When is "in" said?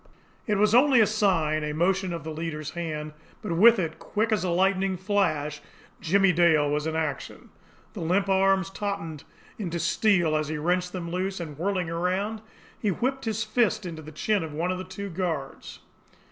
6.87-6.95